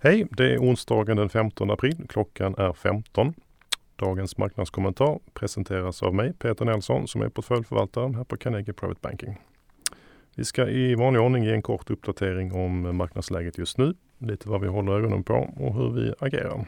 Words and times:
Hej, 0.00 0.26
det 0.30 0.54
är 0.54 0.58
onsdagen 0.58 1.16
den 1.16 1.28
15 1.28 1.70
april. 1.70 2.06
Klockan 2.08 2.54
är 2.58 2.72
15. 2.72 3.34
Dagens 3.96 4.38
marknadskommentar 4.38 5.18
presenteras 5.34 6.02
av 6.02 6.14
mig, 6.14 6.32
Peter 6.32 6.64
Nelson, 6.64 7.08
som 7.08 7.22
är 7.22 7.28
portföljförvaltare 7.28 8.12
här 8.16 8.24
på 8.24 8.36
Carnegie 8.36 8.74
Private 8.74 9.00
Banking. 9.02 9.40
Vi 10.36 10.44
ska 10.44 10.68
i 10.68 10.94
vanlig 10.94 11.22
ordning 11.22 11.44
ge 11.44 11.54
en 11.54 11.62
kort 11.62 11.90
uppdatering 11.90 12.52
om 12.52 12.96
marknadsläget 12.96 13.58
just 13.58 13.78
nu, 13.78 13.94
lite 14.18 14.48
vad 14.48 14.60
vi 14.60 14.68
håller 14.68 14.92
ögonen 14.92 15.24
på 15.24 15.34
och 15.56 15.74
hur 15.74 15.90
vi 15.90 16.14
agerar. 16.18 16.66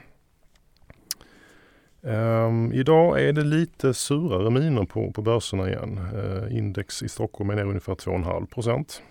Um, 2.01 2.73
idag 2.73 3.23
är 3.23 3.33
det 3.33 3.45
lite 3.45 3.95
surare 3.95 4.51
miner 4.51 4.85
på, 4.85 5.13
på 5.13 5.23
börserna 5.23 5.69
igen. 5.69 6.01
Uh, 6.15 6.57
index 6.57 7.03
i 7.03 7.09
Stockholm 7.09 7.51
är 7.51 7.57
ner 7.57 7.65
ungefär 7.65 7.95
2,5 7.95 8.47
procent. 8.47 9.03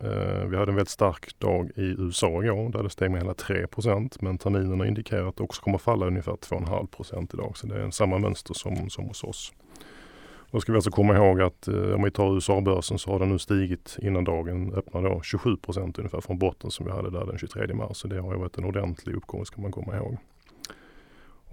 Eh, 0.00 0.44
vi 0.46 0.56
hade 0.56 0.72
en 0.72 0.76
väldigt 0.76 0.88
stark 0.88 1.38
dag 1.38 1.70
i 1.76 1.82
USA 1.82 2.44
igår 2.44 2.72
där 2.72 2.82
det 2.82 2.90
steg 2.90 3.10
med 3.10 3.20
hela 3.20 3.32
3% 3.32 4.16
men 4.20 4.38
terminerna 4.38 4.86
indikerar 4.86 5.28
att 5.28 5.36
det 5.36 5.42
också 5.42 5.62
kommer 5.62 5.78
falla 5.78 6.06
ungefär 6.06 6.32
2,5% 6.32 7.34
idag. 7.34 7.56
Så 7.56 7.66
det 7.66 7.82
är 7.82 7.90
samma 7.90 8.18
mönster 8.18 8.54
som, 8.54 8.90
som 8.90 9.04
hos 9.04 9.24
oss. 9.24 9.52
Då 10.50 10.60
ska 10.60 10.72
vi 10.72 10.76
alltså 10.76 10.90
komma 10.90 11.16
ihåg 11.16 11.40
att 11.40 11.68
eh, 11.68 11.94
om 11.94 12.02
vi 12.02 12.10
tar 12.10 12.34
USA-börsen 12.34 12.98
så 12.98 13.10
har 13.10 13.18
den 13.18 13.28
nu 13.28 13.38
stigit 13.38 13.96
innan 14.02 14.24
dagen 14.24 14.74
öppnade 14.74 15.08
då 15.08 15.14
27% 15.14 15.98
ungefär 15.98 16.20
från 16.20 16.38
botten 16.38 16.70
som 16.70 16.86
vi 16.86 16.92
hade 16.92 17.10
där 17.10 17.26
den 17.26 17.38
23 17.38 17.74
mars. 17.74 17.96
Så 17.96 18.08
det 18.08 18.20
har 18.20 18.32
ju 18.32 18.38
varit 18.38 18.58
en 18.58 18.64
ordentlig 18.64 19.14
uppgång 19.14 19.46
ska 19.46 19.60
man 19.60 19.72
komma 19.72 19.96
ihåg. 19.96 20.16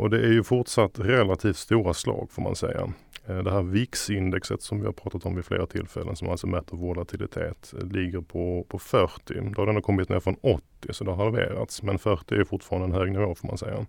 Och 0.01 0.09
det 0.09 0.17
är 0.17 0.31
ju 0.31 0.43
fortsatt 0.43 0.99
relativt 0.99 1.57
stora 1.57 1.93
slag 1.93 2.27
får 2.31 2.41
man 2.41 2.55
säga. 2.55 2.93
Eh, 3.27 3.37
det 3.37 3.51
här 3.51 3.61
VIX-indexet 3.61 4.61
som 4.61 4.79
vi 4.79 4.85
har 4.85 4.93
pratat 4.93 5.25
om 5.25 5.35
vid 5.35 5.45
flera 5.45 5.65
tillfällen 5.65 6.15
som 6.15 6.29
alltså 6.29 6.47
mäter 6.47 6.77
volatilitet 6.77 7.73
eh, 7.77 7.87
ligger 7.87 8.21
på, 8.21 8.65
på 8.69 8.79
40. 8.79 9.33
Då 9.55 9.61
har 9.61 9.73
den 9.73 9.81
kommit 9.81 10.09
ner 10.09 10.19
från 10.19 10.35
80 10.41 10.61
så 10.89 11.03
det 11.03 11.11
har 11.11 11.23
halverats. 11.23 11.83
Men 11.83 11.99
40 11.99 12.35
är 12.35 12.43
fortfarande 12.43 12.87
en 12.87 13.01
hög 13.01 13.11
nivå 13.11 13.35
får 13.35 13.47
man 13.47 13.57
säga. 13.57 13.85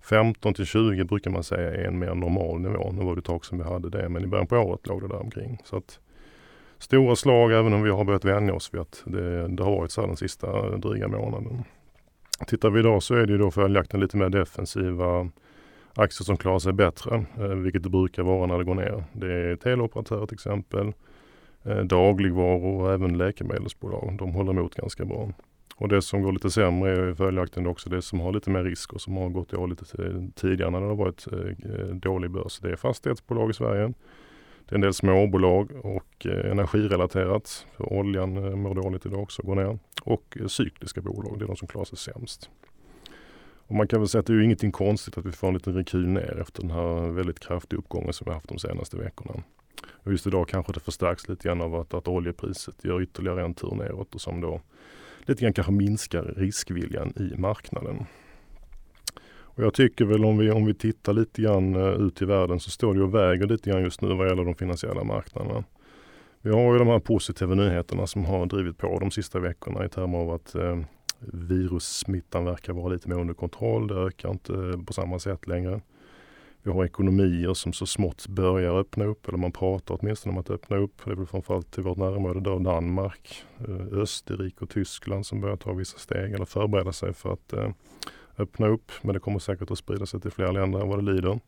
15 0.00 0.54
till 0.54 0.66
20 0.66 1.04
brukar 1.04 1.30
man 1.30 1.44
säga 1.44 1.74
är 1.74 1.84
en 1.84 1.98
mer 1.98 2.14
normal 2.14 2.60
nivå. 2.60 2.92
Nu 2.92 3.04
var 3.04 3.14
det 3.14 3.18
ett 3.18 3.24
tag 3.24 3.44
som 3.44 3.58
vi 3.58 3.64
hade 3.64 3.90
det 3.90 4.08
men 4.08 4.24
i 4.24 4.26
början 4.26 4.46
på 4.46 4.56
året 4.56 4.86
låg 4.86 5.02
det 5.02 5.08
där 5.08 5.20
omkring. 5.20 5.58
Så 5.64 5.76
att, 5.76 6.00
stora 6.78 7.16
slag 7.16 7.52
även 7.52 7.72
om 7.72 7.82
vi 7.82 7.90
har 7.90 8.04
börjat 8.04 8.24
vänja 8.24 8.54
oss 8.54 8.74
vid 8.74 8.80
att 8.80 9.02
det, 9.06 9.48
det 9.48 9.62
har 9.62 9.70
varit 9.70 9.90
så 9.90 10.00
här 10.00 10.08
den 10.08 10.16
sista 10.16 10.76
dryga 10.76 11.08
månaden. 11.08 11.64
Tittar 12.46 12.70
vi 12.70 12.80
idag 12.80 13.02
så 13.02 13.14
är 13.14 13.26
det 13.26 13.32
ju 13.32 13.38
då 13.38 13.50
följaktligen 13.50 14.00
lite 14.00 14.16
mer 14.16 14.28
defensiva 14.28 15.30
aktier 15.94 16.24
som 16.24 16.36
klarar 16.36 16.58
sig 16.58 16.72
bättre, 16.72 17.24
eh, 17.38 17.44
vilket 17.44 17.82
det 17.82 17.90
brukar 17.90 18.22
vara 18.22 18.46
när 18.46 18.58
det 18.58 18.64
går 18.64 18.74
ner. 18.74 19.04
Det 19.12 19.32
är 19.32 19.56
teleoperatörer 19.56 20.26
till 20.26 20.34
exempel, 20.34 20.92
eh, 21.62 21.78
dagligvaror 21.78 22.80
och 22.82 22.92
även 22.92 23.18
läkemedelsbolag. 23.18 24.16
De 24.18 24.32
håller 24.32 24.52
emot 24.52 24.74
ganska 24.74 25.04
bra. 25.04 25.32
Och 25.76 25.88
det 25.88 26.02
som 26.02 26.22
går 26.22 26.32
lite 26.32 26.50
sämre 26.50 26.90
är 26.90 27.14
följaktligen 27.14 27.66
också 27.66 27.90
det 27.90 28.02
som 28.02 28.20
har 28.20 28.32
lite 28.32 28.50
mer 28.50 28.64
risk 28.64 28.92
och 28.92 29.00
som 29.00 29.16
har 29.16 29.28
gått 29.28 29.52
i 29.52 29.56
år 29.56 29.68
lite 29.68 29.84
tidigare 30.34 30.70
när 30.70 30.80
det 30.80 30.86
har 30.86 30.96
varit 30.96 31.26
eh, 31.32 31.94
dålig 31.94 32.30
börs. 32.30 32.58
Det 32.58 32.70
är 32.70 32.76
fastighetsbolag 32.76 33.50
i 33.50 33.54
Sverige. 33.54 33.92
Det 34.68 34.72
är 34.72 34.74
en 34.74 34.80
del 34.80 34.94
småbolag 34.94 35.70
och 35.82 36.26
energirelaterat. 36.26 37.66
För 37.76 37.92
oljan 37.92 38.60
mår 38.60 38.74
dåligt 38.74 39.06
idag 39.06 39.22
också, 39.22 39.42
går 39.42 39.54
ner. 39.54 39.78
Och 40.02 40.36
eh, 40.40 40.46
cykliska 40.46 41.00
bolag, 41.00 41.38
det 41.38 41.44
är 41.44 41.46
de 41.46 41.56
som 41.56 41.68
klarar 41.68 41.84
sig 41.84 41.98
sämst. 41.98 42.50
Och 43.70 43.74
man 43.76 43.88
kan 43.88 44.00
väl 44.00 44.08
säga 44.08 44.20
att 44.20 44.26
det 44.26 44.32
är 44.32 44.40
ingenting 44.40 44.72
konstigt 44.72 45.18
att 45.18 45.26
vi 45.26 45.32
får 45.32 45.48
en 45.48 45.54
liten 45.54 45.74
rekyl 45.74 46.08
ner 46.08 46.38
efter 46.40 46.62
den 46.62 46.70
här 46.70 47.10
väldigt 47.10 47.40
kraftiga 47.40 47.78
uppgången 47.78 48.12
som 48.12 48.24
vi 48.24 48.32
haft 48.32 48.48
de 48.48 48.58
senaste 48.58 48.96
veckorna. 48.96 49.42
Och 49.86 50.12
just 50.12 50.26
idag 50.26 50.48
kanske 50.48 50.72
det 50.72 50.80
förstärks 50.80 51.28
lite 51.28 51.48
grann 51.48 51.60
av 51.60 51.74
att, 51.74 51.94
att 51.94 52.08
oljepriset 52.08 52.84
gör 52.84 53.02
ytterligare 53.02 53.44
en 53.44 53.54
tur 53.54 53.74
neråt 53.74 54.14
och 54.14 54.20
som 54.20 54.40
då 54.40 54.60
lite 55.20 55.42
grann 55.42 55.52
kanske 55.52 55.72
minskar 55.72 56.22
riskviljan 56.22 57.12
i 57.16 57.36
marknaden. 57.36 58.06
Och 59.60 59.64
jag 59.64 59.74
tycker 59.74 60.04
väl 60.04 60.24
om 60.24 60.38
vi, 60.38 60.50
om 60.50 60.66
vi 60.66 60.74
tittar 60.74 61.12
lite 61.12 61.42
grann 61.42 61.74
eh, 61.74 62.06
ut 62.06 62.22
i 62.22 62.24
världen 62.24 62.60
så 62.60 62.70
står 62.70 62.94
det 62.94 63.02
och 63.02 63.14
väger 63.14 63.46
lite 63.46 63.70
grann 63.70 63.82
just 63.82 64.00
nu 64.00 64.14
vad 64.14 64.28
gäller 64.28 64.44
de 64.44 64.54
finansiella 64.54 65.04
marknaderna. 65.04 65.64
Vi 66.42 66.50
har 66.50 66.72
ju 66.72 66.78
de 66.78 66.88
här 66.88 66.98
positiva 66.98 67.54
nyheterna 67.54 68.06
som 68.06 68.24
har 68.24 68.46
drivit 68.46 68.78
på 68.78 68.98
de 68.98 69.10
sista 69.10 69.38
veckorna 69.38 69.84
i 69.84 69.88
termer 69.88 70.18
av 70.18 70.30
att 70.30 70.54
eh, 70.54 70.78
virussmittan 71.32 72.44
verkar 72.44 72.72
vara 72.72 72.88
lite 72.88 73.08
mer 73.08 73.20
under 73.20 73.34
kontroll. 73.34 73.86
Det 73.86 73.94
ökar 73.94 74.30
inte 74.30 74.54
eh, 74.54 74.84
på 74.86 74.92
samma 74.92 75.18
sätt 75.18 75.46
längre. 75.46 75.80
Vi 76.62 76.70
har 76.70 76.84
ekonomier 76.84 77.54
som 77.54 77.72
så 77.72 77.86
smått 77.86 78.28
börjar 78.28 78.78
öppna 78.78 79.04
upp, 79.04 79.28
eller 79.28 79.38
man 79.38 79.52
pratar 79.52 79.98
åtminstone 80.00 80.32
om 80.32 80.38
att 80.38 80.50
öppna 80.50 80.76
upp. 80.76 80.92
Det 81.04 81.10
är 81.10 81.14
väl 81.14 81.26
framförallt 81.26 81.78
i 81.78 81.80
vårt 81.80 81.98
närområde 81.98 82.40
då 82.40 82.58
Danmark, 82.58 83.44
eh, 83.58 83.98
Österrike 83.98 84.64
och 84.64 84.70
Tyskland 84.70 85.26
som 85.26 85.40
börjar 85.40 85.56
ta 85.56 85.72
vissa 85.72 85.98
steg 85.98 86.32
eller 86.32 86.44
förbereda 86.44 86.92
sig 86.92 87.12
för 87.12 87.32
att 87.32 87.52
eh, 87.52 87.70
öppna 88.38 88.66
upp. 88.66 88.92
Men 89.02 89.14
det 89.14 89.20
kommer 89.20 89.38
säkert 89.38 89.70
att 89.70 89.78
sprida 89.78 90.06
sig 90.06 90.20
till 90.20 90.30
fler 90.30 90.52
länder 90.52 90.80
än 90.80 90.88
vad 90.88 91.04
det 91.04 91.12
lider. 91.12 91.40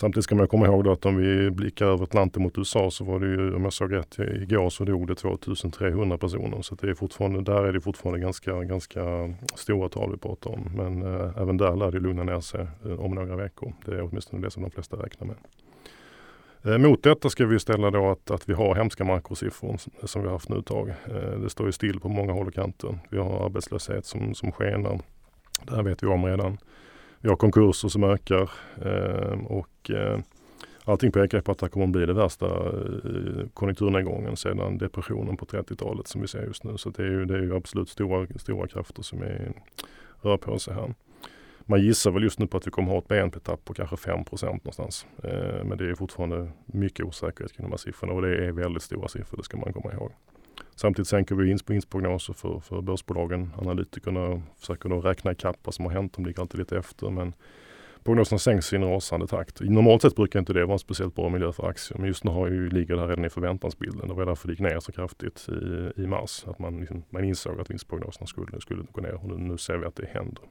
Samtidigt 0.00 0.24
ska 0.24 0.34
man 0.34 0.48
komma 0.48 0.66
ihåg 0.66 0.84
då 0.84 0.92
att 0.92 1.06
om 1.06 1.16
vi 1.16 1.50
blickar 1.50 1.86
över 1.86 2.04
Atlanten 2.04 2.42
mot 2.42 2.58
USA 2.58 2.90
så 2.90 3.04
var 3.04 3.20
det 3.20 3.26
ju, 3.26 3.54
om 3.54 3.64
jag 3.64 3.72
såg 3.72 3.92
rätt 3.92 4.18
igår, 4.18 4.70
så 4.70 4.84
dog 4.84 5.06
det 5.06 5.14
2300 5.14 6.18
personer. 6.18 6.62
Så 6.62 6.74
det 6.74 6.90
är 6.90 6.94
fortfarande, 6.94 7.42
där 7.42 7.62
är 7.62 7.72
det 7.72 7.80
fortfarande 7.80 8.20
ganska, 8.20 8.64
ganska 8.64 9.34
stora 9.54 9.88
tal 9.88 10.10
vi 10.10 10.18
pratar 10.18 10.50
om. 10.50 10.70
Men 10.76 11.02
eh, 11.02 11.42
även 11.42 11.56
där 11.56 11.76
lär 11.76 11.90
det 11.90 12.00
lugna 12.00 12.22
ner 12.22 12.40
sig 12.40 12.66
eh, 12.84 13.00
om 13.00 13.14
några 13.14 13.36
veckor. 13.36 13.72
Det 13.84 13.94
är 13.94 14.02
åtminstone 14.02 14.42
det 14.42 14.50
som 14.50 14.62
de 14.62 14.70
flesta 14.70 14.96
räknar 14.96 15.26
med. 15.26 15.36
Eh, 16.72 16.78
mot 16.78 17.02
detta 17.02 17.30
ska 17.30 17.46
vi 17.46 17.58
ställa 17.58 17.90
då 17.90 18.10
att, 18.10 18.30
att 18.30 18.48
vi 18.48 18.52
har 18.52 18.74
hemska 18.74 19.04
makrosiffror 19.04 19.78
som 20.04 20.22
vi 20.22 20.28
har 20.28 20.34
haft 20.34 20.48
nu 20.48 20.58
ett 20.58 20.66
tag. 20.66 20.88
Eh, 20.88 21.40
det 21.40 21.50
står 21.50 21.66
ju 21.66 21.72
still 21.72 22.00
på 22.00 22.08
många 22.08 22.32
håll 22.32 22.46
och 22.46 22.54
kanter. 22.54 22.98
Vi 23.10 23.18
har 23.18 23.44
arbetslöshet 23.44 24.06
som, 24.06 24.34
som 24.34 24.52
skenar. 24.52 25.00
Det 25.62 25.74
här 25.74 25.82
vet 25.82 26.02
vi 26.02 26.06
om 26.06 26.24
redan. 26.24 26.58
Vi 27.22 27.28
har 27.28 27.36
konkurser 27.36 27.88
som 27.88 28.04
ökar 28.04 28.50
eh, 28.82 29.44
och 29.46 29.90
eh, 29.90 30.20
allting 30.84 31.12
pekar 31.12 31.40
på 31.40 31.52
att 31.52 31.58
det 31.58 31.68
kommer 31.68 31.86
att 31.86 31.92
bli 31.92 32.06
den 32.06 32.16
värsta 32.16 32.46
eh, 32.46 33.46
konjunkturnedgången 33.54 34.36
sedan 34.36 34.78
depressionen 34.78 35.36
på 35.36 35.44
30-talet 35.44 36.08
som 36.08 36.20
vi 36.20 36.28
ser 36.28 36.42
just 36.42 36.64
nu. 36.64 36.78
Så 36.78 36.90
det 36.90 37.02
är 37.02 37.06
ju, 37.06 37.24
det 37.24 37.34
är 37.34 37.42
ju 37.42 37.56
absolut 37.56 37.88
stora, 37.88 38.26
stora 38.36 38.68
krafter 38.68 39.02
som 39.02 39.22
är, 39.22 39.52
rör 40.22 40.36
på 40.36 40.58
sig 40.58 40.74
här. 40.74 40.94
Man 41.60 41.80
gissar 41.80 42.10
väl 42.10 42.22
just 42.22 42.38
nu 42.38 42.46
på 42.46 42.56
att 42.56 42.66
vi 42.66 42.70
kommer 42.70 42.88
att 42.88 42.92
ha 42.92 42.98
ett 42.98 43.08
BNP-tapp 43.08 43.64
på 43.64 43.74
kanske 43.74 43.96
5 43.96 44.18
någonstans. 44.42 45.06
Eh, 45.24 45.64
men 45.64 45.78
det 45.78 45.90
är 45.90 45.94
fortfarande 45.94 46.50
mycket 46.66 47.06
osäkerhet 47.06 47.52
kring 47.52 47.66
de 47.66 47.70
här 47.70 47.78
siffrorna 47.78 48.12
och 48.12 48.22
det 48.22 48.46
är 48.46 48.52
väldigt 48.52 48.82
stora 48.82 49.08
siffror, 49.08 49.36
det 49.36 49.44
ska 49.44 49.56
man 49.56 49.72
komma 49.72 49.92
ihåg. 49.92 50.12
Samtidigt 50.80 51.08
sänker 51.08 51.34
vi 51.34 51.56
vinstprognoser 51.68 52.32
för, 52.32 52.60
för 52.60 52.80
börsbolagen. 52.80 53.50
Analytikerna 53.58 54.42
försöker 54.58 54.88
då 54.88 55.00
räkna 55.00 55.32
ikapp 55.32 55.56
vad 55.62 55.74
som 55.74 55.84
har 55.84 55.92
hänt. 55.92 56.12
De 56.12 56.26
ligger 56.26 56.40
alltid 56.40 56.58
lite 56.58 56.78
efter. 56.78 57.10
Men 57.10 57.32
prognoserna 58.04 58.38
sänks 58.38 58.72
i 58.72 58.76
en 58.76 58.84
rasande 58.84 59.26
takt. 59.26 59.60
Normalt 59.60 60.02
sett 60.02 60.16
brukar 60.16 60.38
inte 60.38 60.52
det 60.52 60.64
vara 60.64 60.72
en 60.72 60.78
speciellt 60.78 61.14
bra 61.14 61.28
miljö 61.28 61.52
för 61.52 61.68
aktier. 61.68 61.98
Men 61.98 62.06
just 62.06 62.24
nu 62.24 62.30
har 62.30 62.48
ju, 62.48 62.70
ligger 62.70 62.94
det 62.94 63.00
här 63.00 63.08
redan 63.08 63.24
i 63.24 63.30
förväntansbilden. 63.30 64.08
Det 64.08 64.14
var 64.14 64.26
därför 64.26 64.48
det 64.48 64.52
gick 64.52 64.60
ner 64.60 64.80
så 64.80 64.92
kraftigt 64.92 65.48
i, 65.48 66.02
i 66.02 66.06
mars. 66.06 66.44
Att 66.46 66.58
man, 66.58 66.80
liksom, 66.80 67.02
man 67.10 67.24
insåg 67.24 67.60
att 67.60 67.70
vinstprognoserna 67.70 68.26
skulle, 68.26 68.60
skulle 68.60 68.82
gå 68.92 69.00
ner. 69.00 69.14
Och 69.14 69.28
nu, 69.28 69.34
nu 69.36 69.58
ser 69.58 69.76
vi 69.76 69.86
att 69.86 69.96
det 69.96 70.06
händer. 70.06 70.44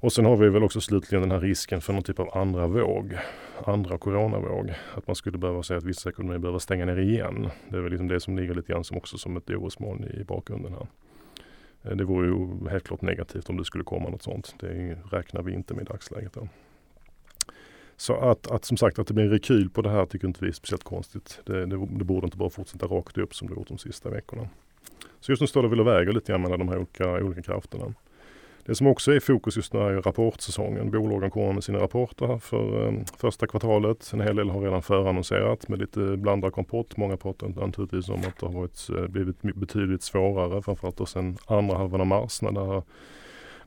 Och 0.00 0.12
sen 0.12 0.24
har 0.24 0.36
vi 0.36 0.48
väl 0.48 0.62
också 0.62 0.80
slutligen 0.80 1.22
den 1.22 1.30
här 1.30 1.40
risken 1.40 1.80
för 1.80 1.92
någon 1.92 2.02
typ 2.02 2.20
av 2.20 2.38
andra 2.38 2.66
våg, 2.66 3.18
andra 3.64 3.98
coronavåg. 3.98 4.74
Att 4.94 5.06
man 5.06 5.16
skulle 5.16 5.38
behöva 5.38 5.62
säga 5.62 5.78
att 5.78 5.84
vissa 5.84 6.08
ekonomier 6.08 6.38
behöver 6.38 6.58
stänga 6.58 6.84
ner 6.84 6.96
igen. 6.96 7.48
Det 7.68 7.76
är 7.76 7.80
väl 7.80 7.90
liksom 7.90 8.08
det 8.08 8.20
som 8.20 8.36
ligger 8.36 8.54
lite 8.54 8.72
grann 8.72 8.84
som 8.84 8.96
också 8.96 9.18
som 9.18 9.36
ett 9.36 9.50
orosmoln 9.50 10.04
i 10.04 10.24
bakgrunden 10.24 10.72
här. 10.72 10.86
Eh, 11.82 11.96
det 11.96 12.04
vore 12.04 12.26
ju 12.26 12.68
helt 12.70 12.84
klart 12.84 13.02
negativt 13.02 13.50
om 13.50 13.56
det 13.56 13.64
skulle 13.64 13.84
komma 13.84 14.08
något 14.08 14.22
sånt. 14.22 14.54
Det 14.60 14.98
räknar 15.10 15.42
vi 15.42 15.52
inte 15.52 15.74
med 15.74 15.82
i 15.82 15.84
dagsläget. 15.84 16.32
Då. 16.32 16.48
Så 17.96 18.14
att, 18.14 18.50
att 18.50 18.64
som 18.64 18.76
sagt 18.76 18.98
att 18.98 19.06
det 19.06 19.14
blir 19.14 19.24
en 19.24 19.30
rekyl 19.30 19.70
på 19.70 19.82
det 19.82 19.90
här 19.90 20.06
tycker 20.06 20.28
inte 20.28 20.44
vi 20.44 20.48
är 20.48 20.52
speciellt 20.52 20.84
konstigt. 20.84 21.40
Det, 21.46 21.66
det, 21.66 21.86
det 21.86 22.04
borde 22.04 22.24
inte 22.24 22.36
bara 22.36 22.50
fortsätta 22.50 22.86
rakt 22.86 23.18
upp 23.18 23.34
som 23.34 23.48
det 23.48 23.54
gjort 23.54 23.68
de 23.68 23.78
sista 23.78 24.10
veckorna. 24.10 24.48
Så 25.20 25.32
just 25.32 25.40
nu 25.40 25.46
står 25.46 25.62
det 25.62 25.68
väl 25.68 25.80
och 25.80 25.86
väger 25.86 26.12
lite 26.12 26.32
grann 26.32 26.42
mellan 26.42 26.58
de 26.58 26.68
här 26.68 26.76
olika, 26.76 27.24
olika 27.24 27.42
krafterna. 27.42 27.94
Det 28.70 28.76
som 28.76 28.86
också 28.86 29.12
är 29.12 29.16
i 29.16 29.20
fokus 29.20 29.56
just 29.56 29.72
nu 29.72 29.80
är 29.80 30.02
rapportsäsongen. 30.02 30.90
Bolagen 30.90 31.30
kommer 31.30 31.52
med 31.52 31.64
sina 31.64 31.78
rapporter 31.78 32.38
för 32.38 32.88
ehm, 32.88 33.04
första 33.16 33.46
kvartalet. 33.46 34.10
En 34.12 34.20
hel 34.20 34.36
del 34.36 34.50
har 34.50 34.60
redan 34.60 34.82
förannonserat 34.82 35.68
med 35.68 35.78
lite 35.78 36.00
blandad 36.00 36.52
kompott. 36.52 36.96
Många 36.96 37.16
pratar 37.16 37.48
naturligtvis 37.48 38.08
om 38.08 38.20
att 38.20 38.38
det 38.40 38.46
har 38.46 38.52
varit, 38.52 38.88
eh, 38.90 39.06
blivit 39.06 39.42
betydligt 39.42 40.02
svårare 40.02 40.62
framförallt 40.62 40.96
då 40.96 41.06
sen 41.06 41.36
andra 41.46 41.76
halvan 41.76 42.00
av 42.00 42.06
mars 42.06 42.42
när 42.42 42.52
det 42.52 42.66
här 42.66 42.82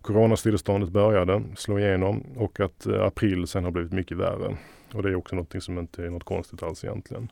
coronastilleståndet 0.01 0.89
började 0.89 1.43
slå 1.55 1.79
igenom 1.79 2.23
och 2.37 2.59
att 2.59 2.85
eh, 2.85 3.03
april 3.03 3.47
sen 3.47 3.63
har 3.63 3.71
blivit 3.71 3.93
mycket 3.93 4.17
värre. 4.17 4.57
Och 4.93 5.03
det 5.03 5.09
är 5.09 5.15
också 5.15 5.35
något 5.35 5.63
som 5.63 5.79
inte 5.79 6.05
är 6.05 6.09
något 6.09 6.23
konstigt 6.23 6.63
alls 6.63 6.83
egentligen. 6.83 7.31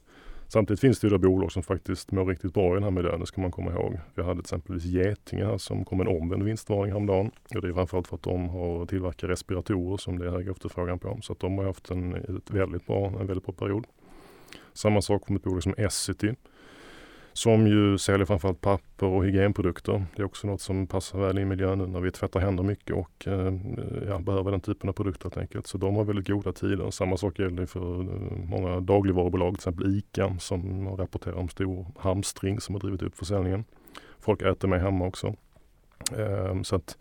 Samtidigt 0.53 0.79
finns 0.79 0.99
det 0.99 1.07
ju 1.07 1.11
då 1.11 1.17
bolag 1.17 1.51
som 1.51 1.63
faktiskt 1.63 2.11
mår 2.11 2.25
riktigt 2.25 2.53
bra 2.53 2.71
i 2.71 2.73
den 2.73 2.83
här 2.83 2.91
miljön, 2.91 3.19
det 3.19 3.25
ska 3.25 3.41
man 3.41 3.51
komma 3.51 3.71
ihåg. 3.71 3.99
Vi 4.15 4.23
hade 4.23 4.39
exempelvis 4.39 4.85
Getinge 4.85 5.45
här 5.45 5.57
som 5.57 5.85
kom 5.85 5.97
med 5.97 6.07
en 6.07 6.21
omvänd 6.21 6.43
vinstvarning 6.43 6.91
häromdagen. 6.91 7.31
Och 7.55 7.61
det 7.61 7.67
är 7.67 7.73
framförallt 7.73 8.07
för 8.07 8.15
att 8.15 8.23
de 8.23 8.49
har 8.49 8.85
tillverkat 8.85 9.29
respiratorer 9.29 9.97
som 9.97 10.19
det 10.19 10.25
är 10.27 10.29
hög 10.29 10.47
efterfrågan 10.47 10.99
på. 10.99 11.19
Så 11.21 11.33
att 11.33 11.39
de 11.39 11.57
har 11.57 11.65
haft 11.65 11.89
en, 11.89 12.15
ett 12.15 12.51
väldigt 12.51 12.87
bra, 12.87 13.07
en 13.07 13.27
väldigt 13.27 13.45
bra 13.45 13.53
period. 13.53 13.87
Samma 14.73 15.01
sak 15.01 15.29
med 15.29 15.37
ett 15.37 15.43
bolag 15.43 15.63
som 15.63 15.73
Essity 15.77 16.33
som 17.33 17.67
ju 17.67 17.97
säljer 17.97 18.25
framförallt 18.25 18.61
papper 18.61 19.07
och 19.07 19.25
hygienprodukter. 19.25 20.05
Det 20.15 20.21
är 20.21 20.25
också 20.25 20.47
något 20.47 20.61
som 20.61 20.87
passar 20.87 21.19
väl 21.19 21.39
i 21.39 21.45
miljön 21.45 21.77
nu 21.77 21.87
när 21.87 21.99
vi 21.99 22.11
tvättar 22.11 22.39
händer 22.39 22.63
mycket 22.63 22.95
och 22.95 23.27
eh, 23.27 23.53
ja, 24.07 24.19
behöver 24.19 24.51
den 24.51 24.61
typen 24.61 24.89
av 24.89 24.93
produkter 24.93 25.23
helt 25.23 25.37
enkelt. 25.37 25.67
Så 25.67 25.77
de 25.77 25.95
har 25.95 26.03
väldigt 26.03 26.27
goda 26.27 26.53
tider. 26.53 26.91
Samma 26.91 27.17
sak 27.17 27.39
gäller 27.39 27.65
för 27.65 27.99
eh, 27.99 28.37
många 28.45 28.79
dagligvarubolag, 28.79 29.53
till 29.53 29.59
exempel 29.59 29.97
ICA 29.97 30.35
som 30.39 30.89
rapporterar 30.97 31.35
om 31.35 31.49
stor 31.49 31.85
hamstring 31.97 32.59
som 32.59 32.75
har 32.75 32.79
drivit 32.79 33.01
upp 33.01 33.17
försäljningen. 33.17 33.65
Folk 34.19 34.41
äter 34.41 34.67
med 34.67 34.81
hemma 34.81 35.07
också. 35.07 35.35
Eh, 36.17 36.61
så 36.61 36.75
att, 36.75 36.97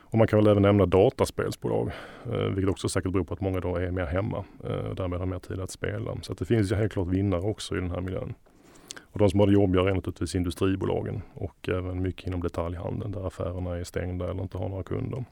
och 0.00 0.18
man 0.18 0.26
kan 0.26 0.38
väl 0.38 0.48
även 0.48 0.62
nämna 0.62 0.86
dataspelsbolag, 0.86 1.90
eh, 2.32 2.38
vilket 2.38 2.70
också 2.70 2.88
säkert 2.88 3.12
beror 3.12 3.24
på 3.24 3.34
att 3.34 3.40
många 3.40 3.60
då 3.60 3.76
är 3.76 3.90
mer 3.90 4.06
hemma 4.06 4.44
eh, 4.64 4.86
och 4.86 4.94
därmed 4.94 5.18
har 5.18 5.26
mer 5.26 5.38
tid 5.38 5.60
att 5.60 5.70
spela. 5.70 6.16
Så 6.22 6.32
att 6.32 6.38
det 6.38 6.44
finns 6.44 6.72
ju 6.72 6.76
helt 6.76 6.92
klart 6.92 7.08
vinnare 7.08 7.40
också 7.40 7.76
i 7.76 7.80
den 7.80 7.90
här 7.90 8.00
miljön. 8.00 8.34
Och 9.12 9.18
de 9.18 9.30
som 9.30 9.40
har 9.40 9.46
det 9.46 9.52
jobbigare 9.52 9.90
är 9.90 9.94
naturligtvis 9.94 10.34
industribolagen 10.34 11.22
och 11.34 11.68
även 11.68 12.02
mycket 12.02 12.26
inom 12.26 12.42
detaljhandeln 12.42 13.12
där 13.12 13.26
affärerna 13.26 13.76
är 13.76 13.84
stängda 13.84 14.30
eller 14.30 14.42
inte 14.42 14.58
har 14.58 14.68
några 14.68 14.82
kunder. 14.82 15.24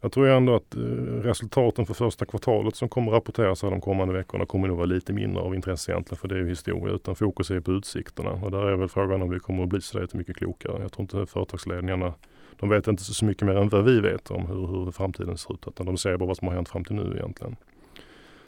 Jag 0.00 0.12
tror 0.12 0.28
ändå 0.28 0.54
att 0.54 0.74
eh, 0.74 0.80
resultaten 1.22 1.86
för 1.86 1.94
första 1.94 2.26
kvartalet 2.26 2.76
som 2.76 2.88
kommer 2.88 3.12
rapporteras 3.12 3.62
här 3.62 3.70
de 3.70 3.80
kommande 3.80 4.14
veckorna 4.14 4.46
kommer 4.46 4.68
nog 4.68 4.76
vara 4.76 4.86
lite 4.86 5.12
mindre 5.12 5.42
av 5.42 5.54
intresse 5.54 5.92
egentligen 5.92 6.18
för 6.18 6.28
det 6.28 6.34
är 6.34 6.38
ju 6.38 6.48
historia 6.48 6.94
utan 6.94 7.16
fokus 7.16 7.50
är 7.50 7.60
på 7.60 7.72
utsikterna 7.72 8.30
och 8.30 8.50
där 8.50 8.66
är 8.66 8.76
väl 8.76 8.88
frågan 8.88 9.22
om 9.22 9.30
vi 9.30 9.38
kommer 9.38 9.62
att 9.62 9.68
bli 9.68 9.80
så 9.80 10.06
mycket 10.12 10.36
klokare. 10.36 10.82
Jag 10.82 10.92
tror 10.92 11.02
inte 11.02 11.26
företagsledningarna 11.26 12.14
de 12.56 12.68
vet 12.68 12.88
inte 12.88 13.02
så 13.02 13.24
mycket 13.24 13.46
mer 13.46 13.56
än 13.56 13.68
vad 13.68 13.84
vi 13.84 14.00
vet 14.00 14.30
om 14.30 14.46
hur, 14.46 14.66
hur 14.66 14.90
framtiden 14.90 15.38
ser 15.38 15.54
ut 15.54 15.64
utan 15.66 15.86
de 15.86 15.96
ser 15.96 16.16
bara 16.16 16.26
vad 16.26 16.36
som 16.36 16.48
har 16.48 16.54
hänt 16.54 16.68
fram 16.68 16.84
till 16.84 16.96
nu 16.96 17.16
egentligen. 17.16 17.56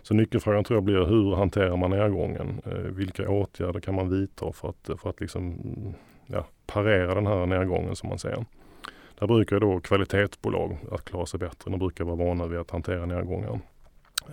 Så 0.08 0.14
nyckelfrågan 0.14 0.64
tror 0.64 0.76
jag 0.76 0.84
blir 0.84 1.04
hur 1.04 1.36
hanterar 1.36 1.76
man 1.76 1.90
nedgången? 1.90 2.60
Eh, 2.64 2.72
vilka 2.72 3.30
åtgärder 3.30 3.80
kan 3.80 3.94
man 3.94 4.10
vidta 4.10 4.52
för 4.52 4.68
att, 4.68 5.00
för 5.00 5.10
att 5.10 5.20
liksom, 5.20 5.42
mm, 5.42 5.94
ja, 6.26 6.46
parera 6.66 7.14
den 7.14 7.26
här 7.26 7.46
nedgången 7.46 7.96
som 7.96 8.08
man 8.08 8.18
ser? 8.18 8.44
Där 9.18 9.26
brukar 9.26 9.60
då 9.60 9.80
kvalitetsbolag 9.80 10.76
att 10.92 11.04
klara 11.04 11.26
sig 11.26 11.40
bättre. 11.40 11.70
De 11.70 11.78
brukar 11.78 12.04
vara 12.04 12.16
vana 12.16 12.46
vid 12.46 12.58
att 12.58 12.70
hantera 12.70 13.06
nedgångar. 13.06 13.60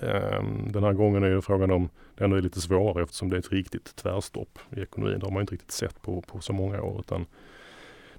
Ehm, 0.04 0.72
den 0.72 0.83
här 0.83 0.94
gången 0.94 1.24
är 1.24 1.30
det 1.30 1.42
frågan 1.42 1.72
om 1.72 1.89
det 2.16 2.24
ändå 2.24 2.38
är 2.38 2.42
lite 2.42 2.62
svårare 2.62 3.04
eftersom 3.04 3.30
det 3.30 3.36
är 3.36 3.39
ett 3.39 3.51
riktigt 3.51 3.95
tvärstopp 3.95 4.60
i 4.78 4.81
ekonomin. 4.81 5.19
Det 5.19 5.25
har 5.25 5.31
man 5.31 5.42
inte 5.42 5.54
riktigt 5.54 5.71
sett 5.71 6.01
på, 6.01 6.21
på 6.21 6.39
så 6.39 6.54
många 6.54 6.81
år. 6.81 7.00
Utan 7.00 7.25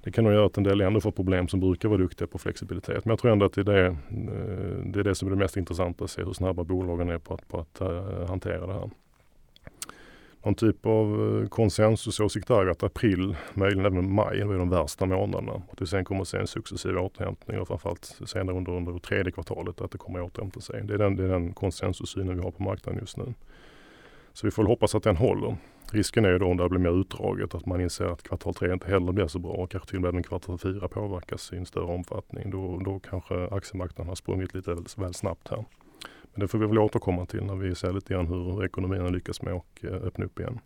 det 0.06 0.12
kan 0.12 0.24
nog 0.24 0.32
göra 0.32 0.46
att 0.46 0.56
en 0.56 0.64
del 0.64 0.80
ändå 0.80 1.00
får 1.00 1.10
problem 1.10 1.48
som 1.48 1.60
brukar 1.60 1.88
vara 1.88 1.98
duktiga 1.98 2.28
på 2.28 2.38
flexibilitet. 2.38 3.04
Men 3.04 3.10
jag 3.10 3.18
tror 3.18 3.32
ändå 3.32 3.46
att 3.46 3.52
det 3.52 3.60
är 3.60 3.64
det, 3.64 3.86
eh, 3.86 3.94
det, 4.84 5.00
är 5.00 5.04
det 5.04 5.14
som 5.14 5.28
är 5.28 5.32
det 5.32 5.38
mest 5.38 5.56
intressanta 5.56 6.04
att 6.04 6.10
se 6.10 6.24
hur 6.24 6.32
snabba 6.32 6.64
bolagen 6.64 7.10
är 7.10 7.18
på 7.18 7.34
att, 7.34 7.48
på 7.48 7.58
att 7.58 7.80
uh, 7.82 8.28
hantera 8.28 8.66
det 8.66 8.72
här. 8.72 8.90
Någon 10.42 10.54
typ 10.54 10.86
av 10.86 11.40
eh, 11.42 11.48
konsensusåsikt 11.48 12.50
är 12.50 12.66
att 12.66 12.82
april, 12.82 13.36
möjligen 13.54 13.86
även 13.86 14.14
maj, 14.14 14.40
är 14.40 14.58
de 14.58 14.70
värsta 14.70 15.06
månaderna. 15.06 15.62
Att 15.70 15.82
vi 15.82 15.86
sen 15.86 16.04
kommer 16.04 16.20
att 16.20 16.28
se 16.28 16.38
en 16.38 16.46
successiv 16.46 16.98
återhämtning 16.98 17.60
och 17.60 17.68
framförallt 17.68 18.18
senare 18.26 18.56
under, 18.56 18.72
under 18.72 18.98
tredje 18.98 19.32
kvartalet 19.32 19.80
att 19.80 19.90
det 19.90 19.98
kommer 19.98 20.18
att 20.18 20.26
återhämta 20.26 20.60
sig. 20.60 20.82
Det 20.84 20.94
är 20.94 20.98
den, 20.98 21.16
det 21.16 21.24
är 21.24 21.28
den 21.28 21.52
konsensussynen 21.52 22.36
vi 22.36 22.42
har 22.42 22.50
på 22.50 22.62
marknaden 22.62 23.00
just 23.00 23.16
nu. 23.16 23.34
Så 24.36 24.46
vi 24.46 24.50
får 24.50 24.64
hoppas 24.64 24.94
att 24.94 25.02
den 25.02 25.16
håller. 25.16 25.56
Risken 25.92 26.24
är 26.24 26.30
ju 26.30 26.38
då 26.38 26.46
om 26.46 26.56
det 26.56 26.68
blir 26.68 26.78
mer 26.78 27.00
utdraget 27.00 27.54
att 27.54 27.66
man 27.66 27.80
inser 27.80 28.04
att 28.04 28.22
kvartal 28.22 28.54
tre 28.54 28.72
inte 28.72 28.90
heller 28.90 29.12
blir 29.12 29.26
så 29.26 29.38
bra 29.38 29.52
och 29.52 29.70
kanske 29.70 29.88
till 29.88 29.96
och 29.96 30.02
med 30.02 30.08
även 30.08 30.22
kvartal 30.22 30.58
fyra 30.58 30.88
påverkas 30.88 31.52
i 31.52 31.56
en 31.56 31.66
större 31.66 31.84
omfattning. 31.84 32.50
Då, 32.50 32.80
då 32.84 32.98
kanske 32.98 33.48
aktiemarknaden 33.48 34.08
har 34.08 34.14
sprungit 34.14 34.54
lite 34.54 34.74
väl, 34.74 34.84
väl 34.96 35.14
snabbt 35.14 35.48
här. 35.48 35.64
Men 36.32 36.40
det 36.40 36.48
får 36.48 36.58
vi 36.58 36.66
väl 36.66 36.78
återkomma 36.78 37.26
till 37.26 37.44
när 37.44 37.54
vi 37.54 37.74
ser 37.74 37.92
lite 37.92 38.14
grann 38.14 38.26
hur 38.26 38.64
ekonomin 38.64 39.00
har 39.00 39.10
lyckats 39.10 39.42
med 39.42 39.54
att 39.54 39.84
eh, 39.84 39.94
öppna 39.94 40.24
upp 40.24 40.40
igen. 40.40 40.58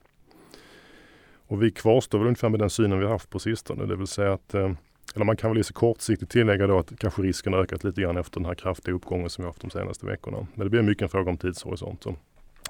Och 1.32 1.62
vi 1.62 1.70
kvarstår 1.70 2.18
väl 2.18 2.26
ungefär 2.26 2.48
med 2.48 2.60
den 2.60 2.70
synen 2.70 2.98
vi 2.98 3.04
har 3.04 3.12
haft 3.12 3.30
på 3.30 3.38
sistone. 3.38 3.86
Det 3.86 3.96
vill 3.96 4.06
säga 4.06 4.32
att 4.32 4.54
eh, 4.54 4.72
eller 5.14 5.24
man 5.24 5.36
kan 5.36 5.50
väl 5.50 5.58
lite 5.58 5.72
kortsiktigt 5.72 6.32
tillägga 6.32 6.66
då 6.66 6.78
att 6.78 6.98
kanske 6.98 7.22
risken 7.22 7.54
ökat 7.54 7.84
lite 7.84 8.00
grann 8.00 8.16
efter 8.16 8.40
den 8.40 8.46
här 8.46 8.54
kraftiga 8.54 8.94
uppgången 8.94 9.30
som 9.30 9.44
vi 9.44 9.48
haft 9.48 9.60
de 9.60 9.70
senaste 9.70 10.06
veckorna. 10.06 10.46
Men 10.54 10.66
det 10.66 10.70
blir 10.70 10.82
mycket 10.82 11.02
en 11.02 11.08
fråga 11.08 11.30
om 11.30 11.36
tidshorisont. 11.36 12.06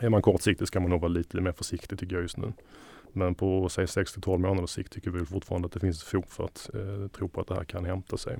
Är 0.00 0.08
man 0.08 0.23
kortsiktig 0.23 0.69
ska 0.69 0.81
man 0.81 0.91
nog 0.91 1.00
vara 1.00 1.12
lite 1.12 1.41
mer 1.41 1.52
försiktig 1.52 1.99
tycker 1.99 2.14
jag 2.14 2.23
just 2.23 2.37
nu. 2.37 2.52
Men 3.12 3.35
på 3.35 3.69
säg 3.69 3.87
6 3.87 4.12
12 4.23 4.41
månaders 4.41 4.70
sikt 4.70 4.93
tycker 4.93 5.11
vi 5.11 5.26
fortfarande 5.26 5.67
att 5.67 5.73
det 5.73 5.81
finns 5.81 6.02
fog 6.02 6.29
för 6.29 6.44
att 6.44 6.70
eh, 6.75 7.08
tro 7.08 7.29
på 7.29 7.41
att 7.41 7.47
det 7.47 7.55
här 7.55 7.64
kan 7.64 7.85
hämta 7.85 8.17
sig. 8.17 8.38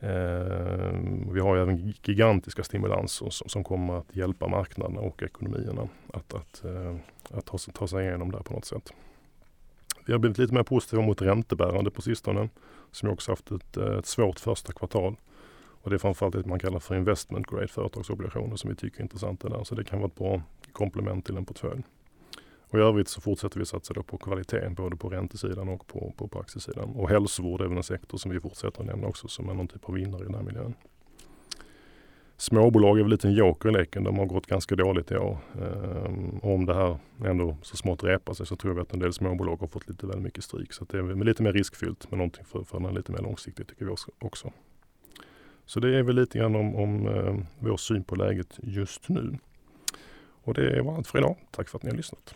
Eh, 0.00 0.92
vi 1.32 1.40
har 1.40 1.56
ju 1.56 1.62
även 1.62 1.94
gigantiska 2.02 2.64
stimulanser 2.64 3.30
som, 3.30 3.48
som, 3.48 3.64
kommer 3.64 3.98
att 3.98 4.16
hjälpa 4.16 4.48
marknaderna 4.48 5.00
och 5.00 5.22
ekonomierna 5.22 5.88
att, 6.12 6.34
att, 6.34 6.64
eh, 6.64 6.96
att 7.30 7.44
ta, 7.44 7.58
ta 7.58 7.88
sig 7.88 8.06
igenom 8.06 8.30
det 8.30 8.42
på 8.42 8.52
något 8.52 8.64
sätt. 8.64 8.92
Vi 10.06 10.12
har 10.12 10.18
blivit 10.18 10.38
lite 10.38 10.54
mer 10.54 10.62
positiva 10.62 11.02
mot 11.02 11.22
räntebärande 11.22 11.90
på 11.90 12.02
sistone 12.02 12.48
som 12.92 13.10
också 13.10 13.32
haft 13.32 13.50
ett, 13.50 13.76
eh, 13.76 13.98
ett 13.98 14.06
svårt 14.06 14.40
första 14.40 14.72
kvartal. 14.72 15.16
Och 15.86 15.90
det 15.90 15.96
är 15.96 15.98
framförallt 15.98 16.34
det 16.34 16.46
man 16.46 16.58
kallar 16.58 16.78
för 16.78 16.94
investment 16.94 17.46
grade 17.46 17.68
företagsobligationer 17.68 18.56
som 18.56 18.70
vi 18.70 18.76
tycker 18.76 18.98
är 18.98 19.02
intressanta 19.02 19.48
där. 19.48 19.64
Så 19.64 19.74
det 19.74 19.84
kan 19.84 19.98
vara 19.98 20.08
ett 20.08 20.14
bra 20.14 20.42
komplement 20.72 21.26
till 21.26 21.36
en 21.36 21.44
portfölj. 21.44 21.82
Och 22.60 22.78
i 22.78 22.82
övrigt 22.82 23.08
så 23.08 23.20
fortsätter 23.20 23.58
vi 23.58 23.66
satsa 23.66 23.94
på 23.94 24.18
kvaliteten 24.18 24.74
både 24.74 24.96
på 24.96 25.08
räntesidan 25.08 25.68
och 25.68 25.86
på, 25.86 26.12
på, 26.16 26.28
på 26.28 26.40
aktiesidan. 26.40 26.90
Och 26.90 27.08
hälsovård 27.08 27.60
är 27.60 27.66
väl 27.66 27.76
en 27.76 27.82
sektor 27.82 28.18
som 28.18 28.30
vi 28.30 28.40
fortsätter 28.40 28.80
att 28.80 28.86
nämna 28.86 29.06
också 29.06 29.28
som 29.28 29.48
är 29.48 29.54
någon 29.54 29.68
typ 29.68 29.84
av 29.84 29.94
vinnare 29.94 30.22
i 30.22 30.24
den 30.24 30.34
här 30.34 30.42
miljön. 30.42 30.74
Småbolag 32.36 32.98
är 32.98 33.02
väl 33.02 33.10
lite 33.10 33.28
en 33.28 33.34
joker 33.34 33.68
i 33.68 33.72
leken. 33.72 34.04
De 34.04 34.18
har 34.18 34.26
gått 34.26 34.46
ganska 34.46 34.76
dåligt 34.76 35.10
i 35.10 35.16
år. 35.16 35.38
Ehm, 35.54 36.38
om 36.42 36.66
det 36.66 36.74
här 36.74 36.98
ändå 37.24 37.56
så 37.62 37.76
smått 37.76 38.04
repar 38.04 38.34
sig 38.34 38.46
så 38.46 38.56
tror 38.56 38.74
vi 38.74 38.80
att 38.80 38.92
en 38.92 39.00
del 39.00 39.12
småbolag 39.12 39.56
har 39.60 39.66
fått 39.66 39.88
lite 39.88 40.06
väl 40.06 40.20
mycket 40.20 40.44
stryk. 40.44 40.72
Så 40.72 40.84
det 40.84 40.98
är 40.98 41.24
lite 41.24 41.42
mer 41.42 41.52
riskfyllt 41.52 42.10
men 42.10 42.18
någonting 42.18 42.44
för, 42.44 42.64
för 42.64 42.80
den 42.80 42.94
lite 42.94 43.12
mer 43.12 43.18
långsiktigt 43.22 43.68
tycker 43.68 43.84
vi 43.84 43.94
också. 44.18 44.52
Så 45.66 45.80
det 45.80 45.98
är 45.98 46.02
väl 46.02 46.16
lite 46.16 46.38
grann 46.38 46.56
om, 46.56 46.76
om 46.76 47.06
eh, 47.06 47.36
vår 47.58 47.76
syn 47.76 48.04
på 48.04 48.14
läget 48.14 48.58
just 48.62 49.08
nu. 49.08 49.38
Och 50.42 50.54
det 50.54 50.82
var 50.82 50.96
allt 50.96 51.06
för 51.06 51.18
idag. 51.18 51.36
Tack 51.50 51.68
för 51.68 51.78
att 51.78 51.82
ni 51.82 51.90
har 51.90 51.96
lyssnat. 51.96 52.34